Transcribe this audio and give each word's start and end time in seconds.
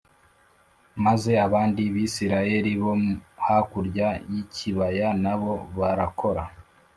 maze 1.05 1.31
abandi 1.45 1.81
bisirayeli 1.93 2.71
bo 2.81 2.93
hakurya 3.45 4.07
y 4.31 4.33
ikibaya 4.41 5.07
n 5.23 5.25
abo 5.33 5.53
barakora 5.77 6.43